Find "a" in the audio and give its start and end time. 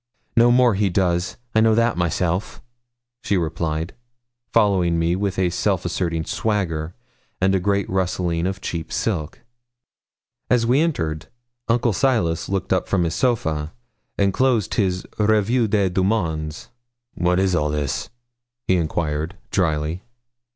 5.37-5.51, 7.53-7.59